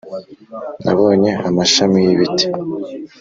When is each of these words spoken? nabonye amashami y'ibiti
nabonye 0.83 1.31
amashami 1.47 1.99
y'ibiti 2.07 2.45